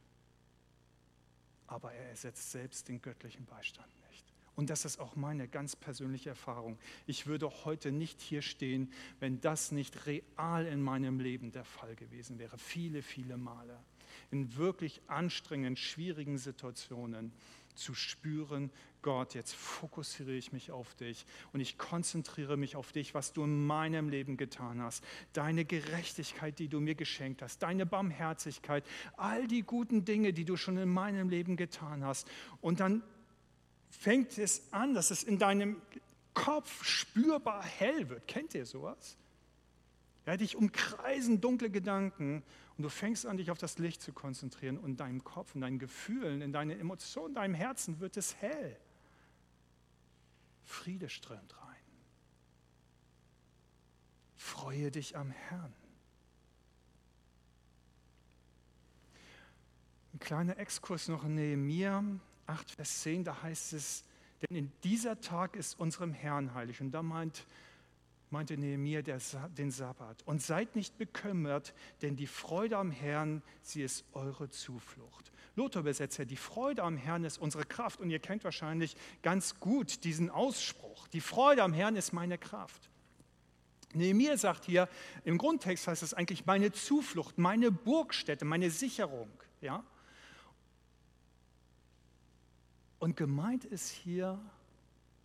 [1.67, 3.93] aber er ersetzt selbst den göttlichen Beistand.
[4.61, 6.79] Und das ist auch meine ganz persönliche Erfahrung.
[7.07, 11.97] Ich würde heute nicht hier stehen, wenn das nicht real in meinem Leben der Fall
[11.97, 12.59] gewesen wäre.
[12.59, 13.83] Viele, viele Male.
[14.31, 17.33] In wirklich anstrengenden, schwierigen Situationen
[17.75, 18.71] zu spüren,
[19.01, 23.45] Gott, jetzt fokussiere ich mich auf dich und ich konzentriere mich auf dich, was du
[23.45, 28.85] in meinem Leben getan hast, deine Gerechtigkeit, die du mir geschenkt hast, deine Barmherzigkeit,
[29.17, 32.29] all die guten Dinge, die du schon in meinem Leben getan hast.
[32.61, 33.03] Und dann
[33.91, 35.81] fängt es an, dass es in deinem
[36.33, 38.27] Kopf spürbar hell wird.
[38.27, 39.17] Kennt ihr sowas?
[40.27, 42.43] Ja, dich umkreisen dunkle Gedanken
[42.77, 45.61] und du fängst an, dich auf das Licht zu konzentrieren und in deinem Kopf, in
[45.61, 48.77] deinen Gefühlen, in deinen Emotionen, in deinem Herzen wird es hell.
[50.63, 51.77] Friede strömt rein.
[54.37, 55.75] Freue dich am Herrn.
[60.15, 62.05] Ein kleiner Exkurs noch in Nehemiah.
[62.51, 64.05] 8, Vers 10, da heißt es,
[64.43, 66.81] denn in dieser Tag ist unserem Herrn heilig.
[66.81, 67.47] Und da meint,
[68.31, 70.23] meinte Nehemiah den Sabbat.
[70.25, 75.31] Und seid nicht bekümmert, denn die Freude am Herrn, sie ist eure Zuflucht.
[75.57, 78.01] Lothar übersetzt ja, die Freude am Herrn ist unsere Kraft.
[78.01, 81.07] Und ihr kennt wahrscheinlich ganz gut diesen Ausspruch.
[81.09, 82.89] Die Freude am Herrn ist meine Kraft.
[83.93, 84.89] Nehemiah sagt hier,
[85.25, 89.29] im Grundtext heißt es eigentlich meine Zuflucht, meine Burgstätte, meine Sicherung.
[89.61, 89.85] Ja?
[93.01, 94.39] Und gemeint ist hier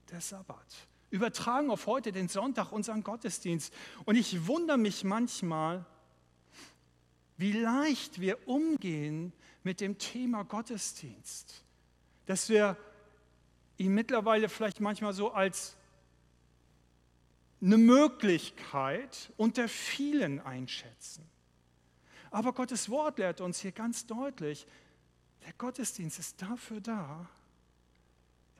[0.09, 0.65] der Sabbat.
[1.11, 3.73] Übertragen auf heute den Sonntag, unseren Gottesdienst.
[4.05, 5.85] Und ich wundere mich manchmal,
[7.37, 9.33] wie leicht wir umgehen
[9.63, 11.63] mit dem Thema Gottesdienst.
[12.25, 12.77] Dass wir
[13.77, 15.75] ihn mittlerweile vielleicht manchmal so als
[17.61, 21.29] eine Möglichkeit unter vielen einschätzen.
[22.31, 24.65] Aber Gottes Wort lehrt uns hier ganz deutlich,
[25.45, 27.29] der Gottesdienst ist dafür da,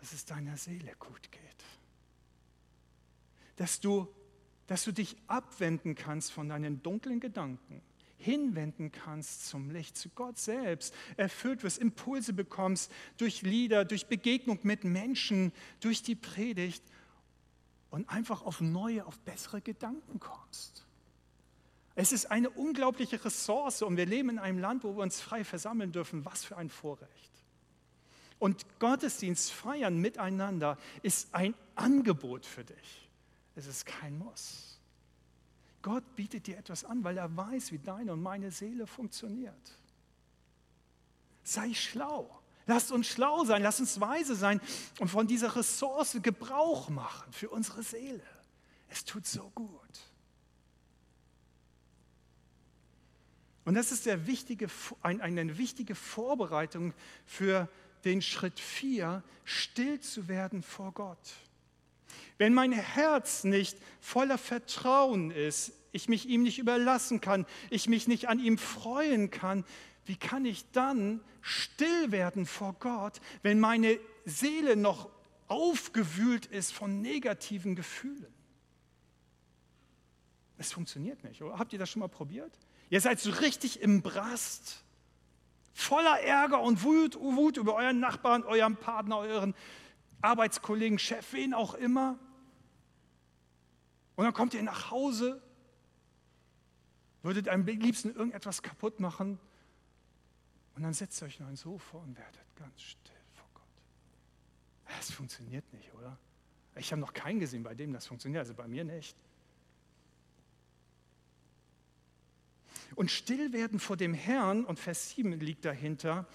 [0.06, 1.42] dass es deiner Seele gut geht.
[3.56, 4.08] Dass du,
[4.68, 7.82] dass du dich abwenden kannst von deinen dunklen Gedanken,
[8.18, 14.60] hinwenden kannst zum Licht, zu Gott selbst, erfüllt wirst, Impulse bekommst durch Lieder, durch Begegnung
[14.62, 16.84] mit Menschen, durch die Predigt
[17.90, 20.86] und einfach auf neue, auf bessere Gedanken kommst.
[21.96, 25.44] Es ist eine unglaubliche Ressource und wir leben in einem Land, wo wir uns frei
[25.44, 26.26] versammeln dürfen.
[26.26, 27.35] Was für ein Vorrecht.
[28.40, 33.10] Und Gottesdienst feiern miteinander ist ein Angebot für dich.
[33.56, 34.80] Es ist kein Muss.
[35.82, 39.54] Gott bietet dir etwas an, weil er weiß, wie deine und meine Seele funktioniert.
[41.44, 42.42] Sei schlau.
[42.66, 44.60] Lasst uns schlau sein, lasst uns weise sein
[45.00, 48.24] und von dieser Ressource Gebrauch machen für unsere Seele.
[48.90, 49.76] Es tut so gut.
[53.66, 54.68] Und das ist wichtige,
[55.02, 56.94] eine wichtige Vorbereitung
[57.26, 57.70] für
[58.06, 61.34] den Schritt 4, still zu werden vor Gott.
[62.38, 68.08] Wenn mein Herz nicht voller Vertrauen ist, ich mich ihm nicht überlassen kann, ich mich
[68.08, 69.66] nicht an ihm freuen kann,
[70.06, 75.10] wie kann ich dann still werden vor Gott, wenn meine Seele noch
[75.48, 78.34] aufgewühlt ist von negativen Gefühlen?
[80.58, 81.42] Es funktioniert nicht?
[81.42, 82.52] Habt ihr das schon mal probiert?
[82.90, 84.84] Ihr seid so richtig im Brast,
[85.76, 89.54] voller Ärger und Wut, Wut über euren Nachbarn, euren Partner, euren
[90.22, 92.18] Arbeitskollegen, Chef, wen auch immer.
[94.16, 95.44] Und dann kommt ihr nach Hause,
[97.22, 99.38] würdet am liebsten irgendetwas kaputt machen
[100.76, 103.64] und dann setzt ihr euch noch ins Sofa und werdet ganz still vor Gott.
[104.98, 106.18] Das funktioniert nicht, oder?
[106.78, 109.18] Ich habe noch keinen gesehen, bei dem das funktioniert, also bei mir nicht.
[112.96, 116.28] Und still werden vor dem Herrn, und Vers 7 liegt dahinter,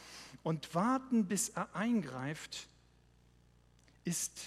[0.42, 2.68] und warten, bis er eingreift,
[4.04, 4.40] ist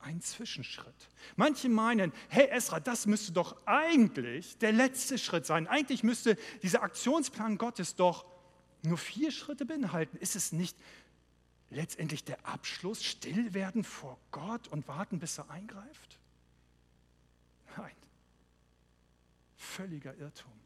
[0.00, 1.08] ein Zwischenschritt.
[1.36, 5.66] Manche meinen, hey Esra, das müsste doch eigentlich der letzte Schritt sein.
[5.66, 8.24] Eigentlich müsste dieser Aktionsplan Gottes doch
[8.82, 10.16] nur vier Schritte beinhalten.
[10.16, 10.76] Ist es nicht
[11.68, 16.18] letztendlich der Abschluss, still werden vor Gott und warten, bis er eingreift?
[17.76, 17.94] Nein,
[19.56, 20.59] völliger Irrtum.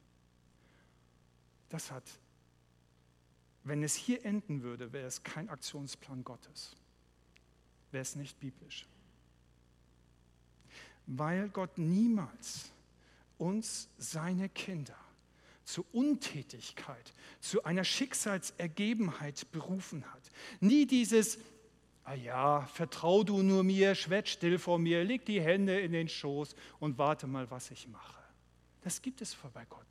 [1.75, 2.09] Das hat,
[3.65, 6.77] wenn es hier enden würde, wäre es kein Aktionsplan Gottes.
[7.91, 8.87] Wäre es nicht biblisch.
[11.09, 12.71] Weil Gott niemals
[13.39, 14.95] uns, seine Kinder,
[15.65, 20.31] zu Untätigkeit, zu einer Schicksalsergebenheit berufen hat.
[20.61, 21.39] Nie dieses,
[22.05, 26.09] ah ja, vertrau du nur mir, schwätz still vor mir, leg die Hände in den
[26.09, 28.23] Schoß und warte mal, was ich mache.
[28.83, 29.85] Das gibt es bei Gott.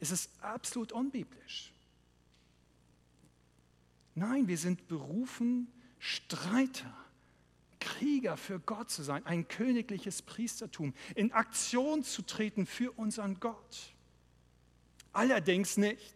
[0.00, 1.72] Es ist absolut unbiblisch.
[4.14, 6.94] Nein, wir sind berufen, Streiter,
[7.80, 13.94] Krieger für Gott zu sein, ein königliches Priestertum, in Aktion zu treten für unseren Gott.
[15.12, 16.14] Allerdings nicht.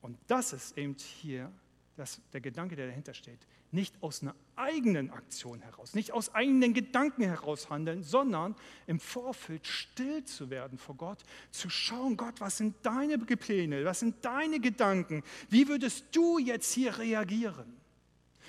[0.00, 1.52] Und das ist eben hier
[1.96, 3.46] das, der Gedanke, der dahinter steht.
[3.72, 8.54] Nicht aus einer eigenen Aktion heraus, nicht aus eigenen Gedanken heraus handeln, sondern
[8.86, 14.00] im Vorfeld still zu werden vor Gott, zu schauen, Gott, was sind deine Pläne, was
[14.00, 17.76] sind deine Gedanken, wie würdest du jetzt hier reagieren?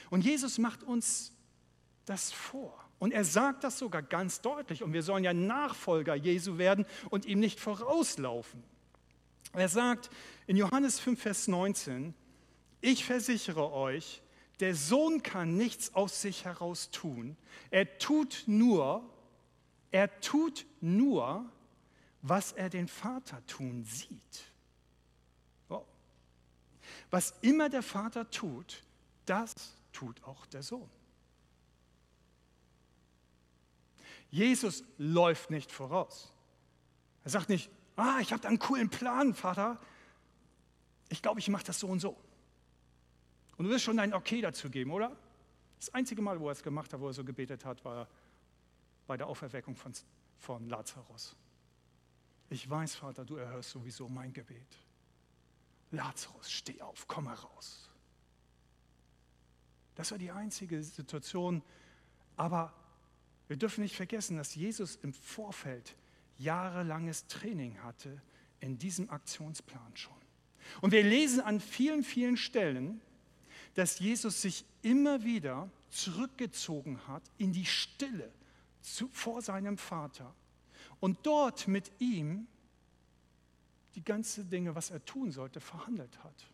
[0.09, 1.31] Und Jesus macht uns
[2.05, 2.83] das vor.
[2.99, 4.81] Und er sagt das sogar ganz deutlich.
[4.81, 8.63] Und wir sollen ja Nachfolger Jesu werden und ihm nicht vorauslaufen.
[9.53, 10.09] Er sagt
[10.47, 12.13] in Johannes 5, Vers 19,
[12.81, 14.21] ich versichere euch,
[14.59, 17.37] der Sohn kann nichts aus sich heraus tun.
[17.69, 19.07] Er tut nur,
[19.91, 21.45] er tut nur,
[22.21, 24.51] was er den Vater tun sieht.
[25.67, 25.85] Wow.
[27.11, 28.83] Was immer der Vater tut,
[29.25, 29.53] das
[29.93, 30.89] tut auch der Sohn.
[34.29, 36.33] Jesus läuft nicht voraus.
[37.23, 39.79] Er sagt nicht, ah, ich habe da einen coolen Plan, Vater.
[41.09, 42.17] Ich glaube, ich mache das so und so.
[43.57, 45.15] Und du wirst schon ein Okay dazu geben, oder?
[45.79, 48.07] Das einzige Mal, wo er es gemacht hat, wo er so gebetet hat, war
[49.05, 49.93] bei der Auferweckung von,
[50.37, 51.35] von Lazarus.
[52.49, 54.77] Ich weiß, Vater, du erhörst sowieso mein Gebet.
[55.91, 57.89] Lazarus, steh auf, komm heraus.
[59.95, 61.61] Das war die einzige Situation.
[62.35, 62.73] Aber
[63.47, 65.95] wir dürfen nicht vergessen, dass Jesus im Vorfeld
[66.37, 68.21] jahrelanges Training hatte
[68.59, 70.13] in diesem Aktionsplan schon.
[70.81, 73.01] Und wir lesen an vielen, vielen Stellen,
[73.77, 78.33] dass Jesus sich immer wieder zurückgezogen hat in die Stille
[78.81, 80.33] zu, vor seinem Vater
[80.99, 82.47] und dort mit ihm
[83.93, 86.47] die ganzen Dinge, was er tun sollte, verhandelt hat.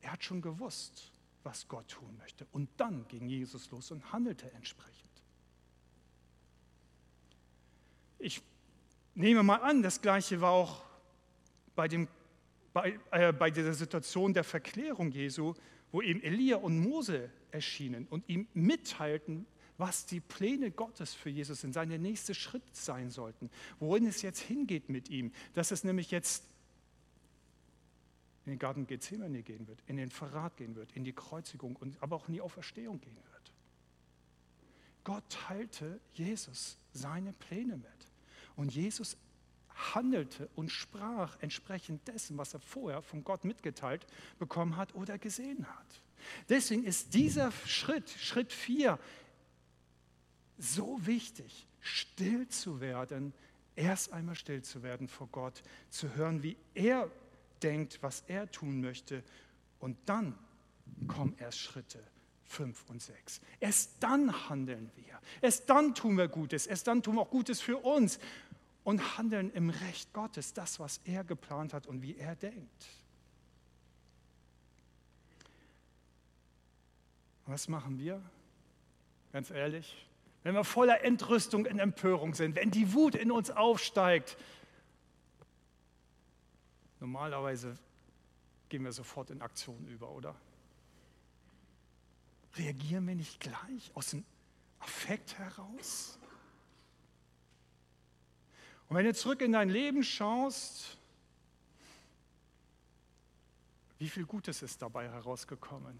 [0.00, 1.12] Er hat schon gewusst,
[1.44, 2.48] was Gott tun möchte.
[2.50, 5.22] Und dann ging Jesus los und handelte entsprechend.
[8.18, 8.42] Ich
[9.14, 10.82] nehme mal an, das Gleiche war auch
[11.76, 12.08] bei, dem,
[12.74, 15.54] bei, äh, bei dieser Situation der Verklärung Jesu,
[15.92, 19.46] wo ihm Elia und Mose erschienen und ihm mitteilten,
[19.78, 24.40] was die Pläne Gottes für Jesus sind, seine nächste Schritt sein sollten, wohin es jetzt
[24.40, 26.44] hingeht mit ihm, dass es nämlich jetzt
[28.44, 31.96] in den Garten Gethsemane gehen wird, in den Verrat gehen wird, in die Kreuzigung und
[32.02, 33.52] aber auch in die Auferstehung gehen wird.
[35.04, 37.86] Gott teilte Jesus seine Pläne mit.
[38.56, 39.16] Und Jesus
[39.74, 44.06] handelte und sprach entsprechend dessen, was er vorher von Gott mitgeteilt
[44.38, 46.00] bekommen hat oder gesehen hat.
[46.48, 48.98] Deswegen ist dieser Schritt, Schritt 4,
[50.58, 53.34] so wichtig, still zu werden,
[53.76, 57.10] erst einmal still zu werden vor Gott, zu hören, wie er
[57.62, 59.22] denkt, was er tun möchte.
[59.80, 60.38] Und dann
[61.08, 61.98] kommen erst Schritte
[62.46, 63.40] fünf und sechs.
[63.58, 65.20] Erst dann handeln wir.
[65.42, 66.66] Erst dann tun wir Gutes.
[66.66, 68.18] Erst dann tun wir auch Gutes für uns
[68.84, 72.86] und handeln im Recht Gottes, das, was er geplant hat und wie er denkt.
[77.46, 78.22] Was machen wir?
[79.32, 80.06] Ganz ehrlich,
[80.42, 84.36] wenn wir voller Entrüstung und Empörung sind, wenn die Wut in uns aufsteigt,
[87.00, 87.76] normalerweise
[88.68, 90.36] gehen wir sofort in Aktion über, oder?
[92.56, 94.24] Reagieren wir nicht gleich aus dem
[94.78, 96.18] Affekt heraus?
[98.88, 100.98] Und wenn du zurück in dein Leben schaust,
[103.98, 105.98] wie viel Gutes ist dabei herausgekommen?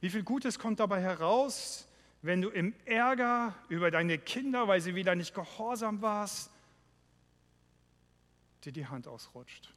[0.00, 1.86] Wie viel Gutes kommt dabei heraus,
[2.22, 6.50] wenn du im Ärger über deine Kinder, weil sie wieder nicht gehorsam warst,
[8.64, 9.72] dir die Hand ausrutscht?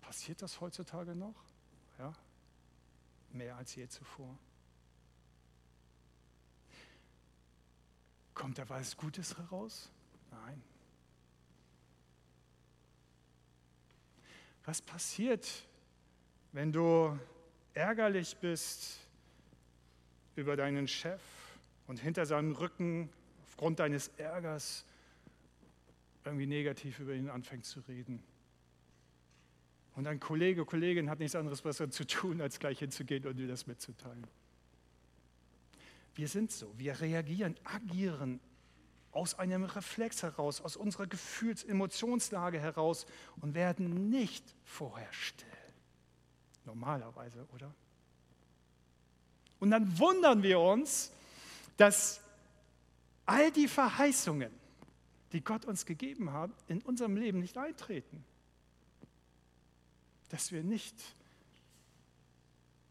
[0.00, 1.34] Passiert das heutzutage noch?
[1.98, 2.12] Ja,
[3.32, 4.38] mehr als je zuvor.
[8.46, 9.90] Kommt da was Gutes heraus?
[10.30, 10.62] Nein.
[14.64, 15.48] Was passiert,
[16.52, 17.18] wenn du
[17.74, 19.00] ärgerlich bist
[20.36, 21.20] über deinen Chef
[21.88, 23.10] und hinter seinem Rücken
[23.48, 24.84] aufgrund deines Ärgers
[26.24, 28.22] irgendwie negativ über ihn anfängst zu reden?
[29.96, 33.48] Und ein Kollege, Kollegin hat nichts anderes besser zu tun, als gleich hinzugehen und dir
[33.48, 34.24] das mitzuteilen.
[36.16, 38.40] Wir sind so, wir reagieren, agieren
[39.12, 43.06] aus einem Reflex heraus, aus unserer Gefühls-, Emotionslage heraus
[43.42, 45.46] und werden nicht vorher still.
[46.64, 47.72] Normalerweise, oder?
[49.60, 51.12] Und dann wundern wir uns,
[51.76, 52.22] dass
[53.26, 54.52] all die Verheißungen,
[55.32, 58.24] die Gott uns gegeben hat, in unserem Leben nicht eintreten.
[60.30, 60.96] Dass wir nicht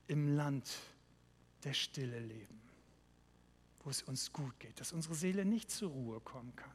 [0.07, 0.69] im Land
[1.63, 2.64] der Stille leben
[3.85, 6.71] wo es uns gut geht, dass unsere Seele nicht zur Ruhe kommen kann,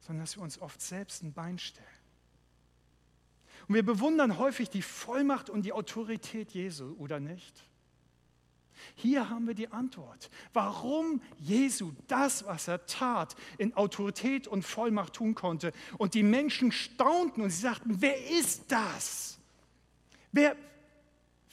[0.00, 1.86] sondern dass wir uns oft selbst ein Bein stellen.
[3.68, 7.66] Und wir bewundern häufig die Vollmacht und die Autorität Jesu, oder nicht?
[8.94, 15.14] Hier haben wir die Antwort, warum Jesu das, was er tat, in Autorität und Vollmacht
[15.14, 15.72] tun konnte.
[15.98, 19.38] Und die Menschen staunten und sie sagten, wer ist das?
[20.32, 20.56] Wer,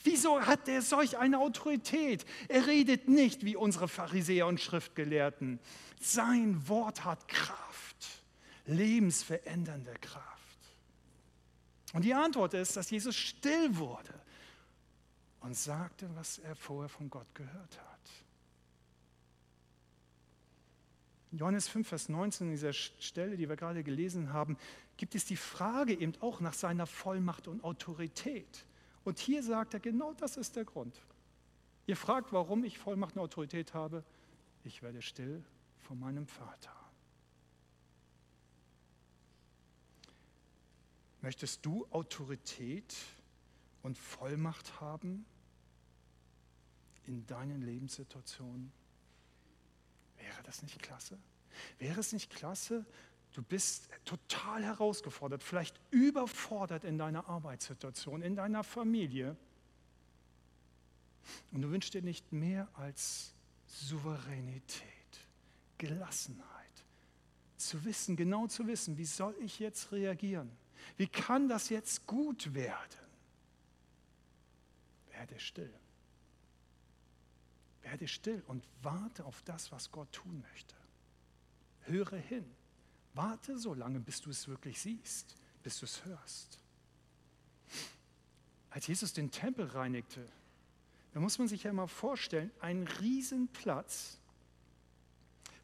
[0.04, 2.26] Wieso hat er solch eine Autorität?
[2.48, 5.58] Er redet nicht wie unsere Pharisäer und Schriftgelehrten.
[5.98, 7.96] Sein Wort hat Kraft,
[8.66, 10.28] lebensverändernde Kraft.
[11.94, 14.12] Und die Antwort ist, dass Jesus still wurde
[15.40, 17.94] und sagte, was er vorher von Gott gehört hat.
[21.32, 24.58] Johannes 5, Vers 19, in dieser Stelle, die wir gerade gelesen haben,
[24.98, 28.66] gibt es die Frage eben auch nach seiner Vollmacht und Autorität.
[29.04, 31.00] Und hier sagt er, genau das ist der Grund.
[31.86, 34.02] Ihr fragt, warum ich Vollmacht und Autorität habe.
[34.64, 35.44] Ich werde still
[35.78, 36.72] vor meinem Vater.
[41.20, 42.94] Möchtest du Autorität
[43.82, 45.26] und Vollmacht haben
[47.06, 48.72] in deinen Lebenssituationen?
[50.16, 51.18] Wäre das nicht klasse?
[51.78, 52.84] Wäre es nicht klasse,
[53.34, 59.36] Du bist total herausgefordert, vielleicht überfordert in deiner Arbeitssituation, in deiner Familie.
[61.50, 63.34] Und du wünschst dir nicht mehr als
[63.66, 64.84] Souveränität,
[65.78, 66.46] Gelassenheit,
[67.56, 70.56] zu wissen, genau zu wissen, wie soll ich jetzt reagieren?
[70.96, 73.00] Wie kann das jetzt gut werden?
[75.10, 75.74] Werde still.
[77.82, 80.76] Werde still und warte auf das, was Gott tun möchte.
[81.80, 82.44] Höre hin
[83.14, 86.58] Warte so lange, bis du es wirklich siehst, bis du es hörst.
[88.70, 90.26] Als Jesus den Tempel reinigte,
[91.12, 94.18] da muss man sich ja mal vorstellen, ein Riesenplatz,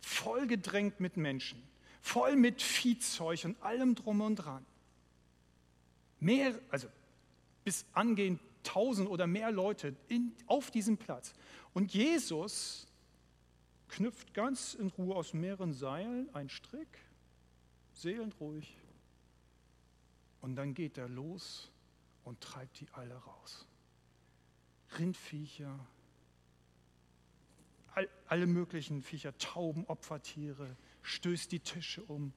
[0.01, 1.61] voll gedrängt mit Menschen,
[2.01, 4.65] voll mit Viehzeug und allem drum und dran.
[6.21, 6.87] Mehr, also
[7.65, 11.33] bis angehend tausend oder mehr Leute in, auf diesem Platz.
[11.75, 12.87] Und Jesus
[13.89, 16.89] knüpft ganz in Ruhe aus mehreren Seilen einen Strick,
[18.01, 18.77] seelenruhig.
[20.41, 21.71] Und dann geht er los
[22.25, 23.67] und treibt die alle raus.
[24.99, 25.79] Rindviecher,
[27.95, 32.33] all, alle möglichen Viecher, Tauben, Opfertiere, stößt die Tische um.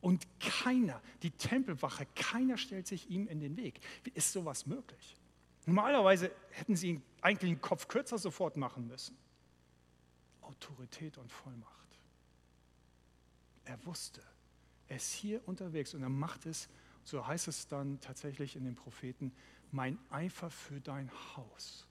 [0.00, 3.80] Und keiner, die Tempelwache, keiner stellt sich ihm in den Weg.
[4.02, 5.16] Wie ist sowas möglich?
[5.64, 9.16] Normalerweise hätten sie eigentlich den Kopf kürzer sofort machen müssen.
[10.42, 11.72] Autorität und Vollmacht.
[13.64, 14.22] Er wusste,
[14.88, 16.68] ist hier unterwegs und er macht es,
[17.02, 19.32] so heißt es dann tatsächlich in den Propheten,
[19.70, 21.86] mein Eifer für dein Haus.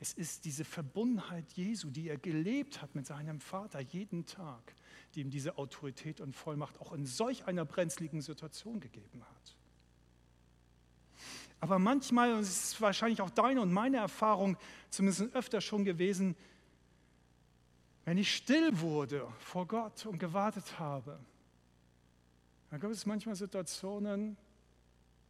[0.00, 4.74] Es ist diese Verbundenheit Jesu, die er gelebt hat mit seinem Vater jeden Tag,
[5.14, 9.56] die ihm diese Autorität und Vollmacht auch in solch einer brenzligen Situation gegeben hat.
[11.60, 14.56] Aber manchmal, und es ist wahrscheinlich auch deine und meine Erfahrung,
[14.90, 16.36] zumindest öfter schon gewesen,
[18.04, 21.18] wenn ich still wurde vor Gott und gewartet habe,
[22.70, 24.36] dann gab es manchmal Situationen,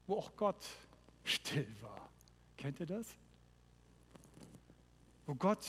[0.06, 0.64] wo auch Gott
[1.24, 2.08] still war.
[2.56, 3.06] Kennt ihr das?
[5.26, 5.66] Wo Gott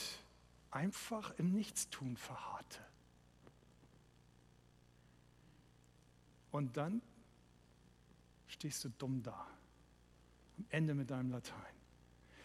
[0.70, 2.80] einfach im Nichtstun verharrte.
[6.50, 7.00] Und dann
[8.48, 9.46] stehst du dumm da,
[10.58, 11.54] am Ende mit deinem Latein.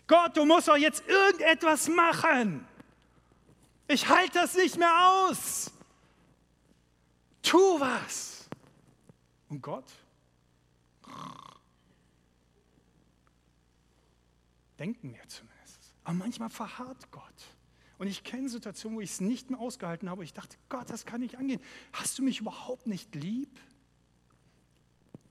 [0.08, 2.68] Gott, du musst doch jetzt irgendetwas machen.
[3.88, 5.72] Ich halte das nicht mehr aus.
[7.42, 8.35] Tu was.
[9.50, 9.92] Und Gott?
[14.80, 15.94] Denken wir zumindest.
[16.04, 17.24] Aber manchmal verharrt Gott.
[17.98, 20.24] Und ich kenne Situationen, wo ich es nicht mehr ausgehalten habe.
[20.24, 21.62] Ich dachte, Gott, das kann nicht angehen.
[21.94, 23.60] Hast du mich überhaupt nicht lieb?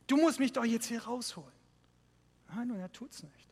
[0.06, 1.52] Du musst mich doch jetzt hier rausholen.
[2.48, 3.48] Nein, und er tut es nicht.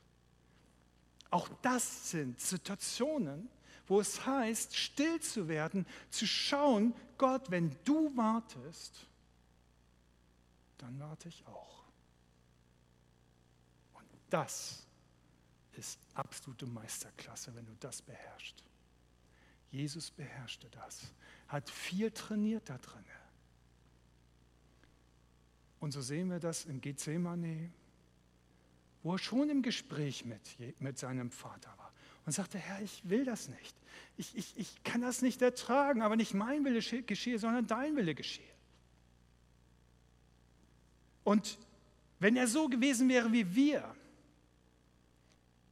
[1.30, 3.48] Auch das sind Situationen,
[3.86, 9.06] wo es heißt, still zu werden, zu schauen, Gott, wenn du wartest,
[10.82, 11.84] dann warte ich auch.
[13.94, 14.84] Und das
[15.74, 18.64] ist absolute Meisterklasse, wenn du das beherrschst.
[19.70, 21.14] Jesus beherrschte das,
[21.48, 23.04] hat viel trainiert da drin.
[25.78, 27.70] Und so sehen wir das in Gethsemane,
[29.02, 31.92] wo er schon im Gespräch mit, mit seinem Vater war
[32.26, 33.76] und sagte, Herr, ich will das nicht.
[34.16, 38.14] Ich, ich, ich kann das nicht ertragen, aber nicht mein Wille geschehe, sondern dein Wille
[38.14, 38.51] geschehe.
[41.24, 41.58] Und
[42.18, 43.94] wenn er so gewesen wäre wie wir,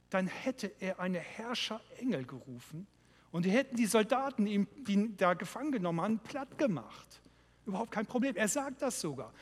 [0.09, 2.87] dann hätte er eine Herrscherengel gerufen
[3.31, 7.21] und die hätten die Soldaten, die ihn da gefangen genommen haben, platt gemacht.
[7.65, 8.35] Überhaupt kein Problem.
[8.35, 9.33] Er sagt das sogar.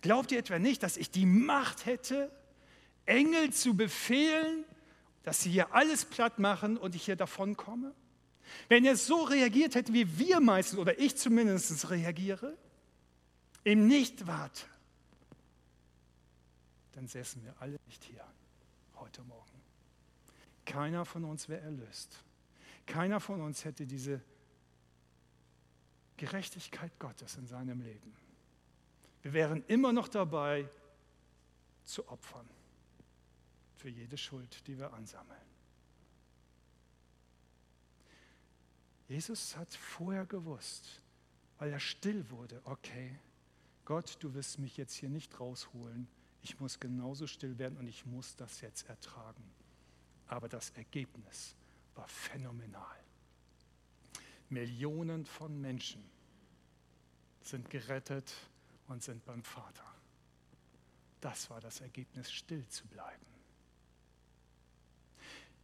[0.00, 2.30] Glaubt ihr etwa nicht, dass ich die Macht hätte,
[3.06, 4.64] Engel zu befehlen,
[5.22, 7.94] dass sie hier alles platt machen und ich hier davon komme?
[8.68, 12.56] Wenn er so reagiert hätte, wie wir meistens oder ich zumindest reagiere,
[13.64, 14.64] im Nicht-Warte,
[16.98, 18.26] dann säßen wir alle nicht hier
[18.96, 19.62] heute Morgen.
[20.64, 22.24] Keiner von uns wäre erlöst.
[22.86, 24.20] Keiner von uns hätte diese
[26.16, 28.16] Gerechtigkeit Gottes in seinem Leben.
[29.22, 30.68] Wir wären immer noch dabei
[31.84, 32.48] zu opfern
[33.76, 35.38] für jede Schuld, die wir ansammeln.
[39.06, 41.00] Jesus hat vorher gewusst,
[41.58, 43.20] weil er still wurde, okay,
[43.84, 46.08] Gott, du wirst mich jetzt hier nicht rausholen,
[46.42, 49.44] ich muss genauso still werden und ich muss das jetzt ertragen
[50.28, 51.56] aber das Ergebnis
[51.94, 52.96] war phänomenal.
[54.50, 56.02] Millionen von Menschen
[57.42, 58.32] sind gerettet
[58.86, 59.84] und sind beim Vater.
[61.20, 63.26] Das war das Ergebnis, still zu bleiben.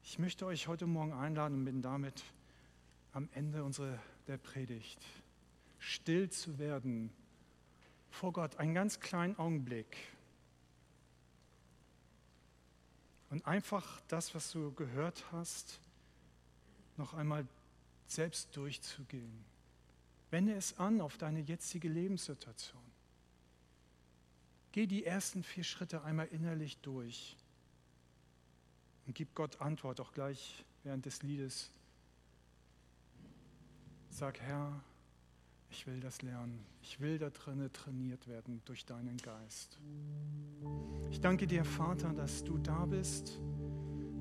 [0.03, 2.23] Ich möchte euch heute Morgen einladen und bin damit
[3.13, 5.01] am Ende unserer, der Predigt,
[5.79, 7.11] still zu werden
[8.11, 9.97] vor Gott, einen ganz kleinen Augenblick
[13.31, 15.81] und einfach das, was du gehört hast,
[16.97, 17.47] noch einmal
[18.07, 19.45] selbst durchzugehen.
[20.31, 22.83] Wende es an auf deine jetzige Lebenssituation.
[24.73, 27.37] Geh die ersten vier Schritte einmal innerlich durch
[29.07, 31.71] und gib Gott Antwort, auch gleich während des Liedes.
[34.11, 34.81] Sag, Herr,
[35.71, 36.65] Ich will das lernen.
[36.83, 39.79] Ich will da drinnen trainiert werden durch deinen Geist.
[41.11, 43.41] Ich danke dir, Vater, dass du da bist,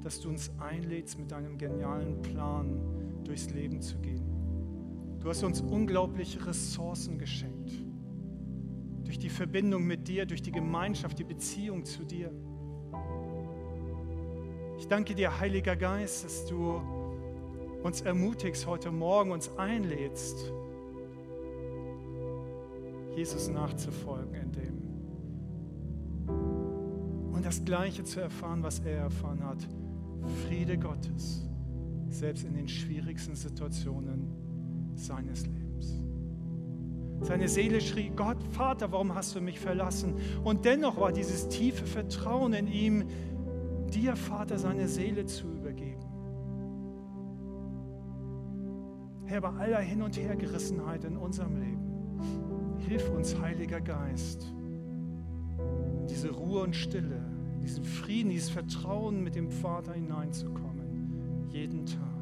[0.02, 4.24] dass du uns einlädst, mit deinem genialen Plan durchs Leben zu gehen.
[5.20, 7.72] Du hast uns unglaubliche Ressourcen geschenkt.
[9.06, 12.32] Durch die Verbindung mit dir, durch die Gemeinschaft, die Beziehung zu dir.
[14.78, 16.82] Ich danke dir, Heiliger Geist, dass du
[17.84, 20.52] uns ermutigst heute Morgen, uns einlädst,
[23.16, 24.82] Jesus nachzufolgen in dem.
[27.34, 29.68] Und das Gleiche zu erfahren, was er erfahren hat.
[30.48, 31.48] Friede Gottes,
[32.10, 34.28] selbst in den schwierigsten Situationen
[34.96, 36.04] seines Lebens.
[37.22, 40.16] Seine Seele schrie, Gott, Vater, warum hast du mich verlassen?
[40.44, 43.06] Und dennoch war dieses tiefe Vertrauen in ihm,
[43.94, 46.04] dir, Vater, seine Seele zu übergeben.
[49.26, 51.73] Herr, bei aller Hin- und Hergerissenheit in unserem Leben,
[52.94, 54.54] hilf uns, Heiliger Geist,
[56.08, 57.26] diese Ruhe und Stille,
[57.64, 62.13] diesen Frieden, dieses Vertrauen mit dem Vater hineinzukommen, jeden Tag.